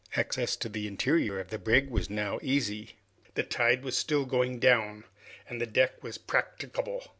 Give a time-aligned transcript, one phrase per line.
[0.15, 2.95] Access to the interior of the brig was now easy.
[3.35, 5.03] The tide was still going down
[5.47, 7.03] and the deck was practicable.